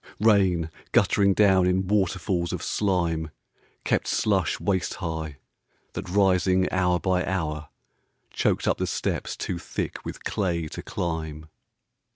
Rain, 0.19 0.71
guttering 0.93 1.35
down 1.35 1.67
in 1.67 1.87
waterfalls 1.87 2.51
of 2.51 2.63
slime 2.63 3.29
Kept 3.83 4.07
slush 4.07 4.59
waist 4.59 4.95
high, 4.95 5.37
that 5.93 6.09
rising 6.09 6.67
hour 6.71 6.99
by 6.99 7.23
hour, 7.23 7.69
Choked 8.31 8.67
up 8.67 8.79
the 8.79 8.87
steps 8.87 9.37
too 9.37 9.59
thick 9.59 10.03
with 10.03 10.23
clay 10.23 10.67
to 10.69 10.81
climb. 10.81 11.45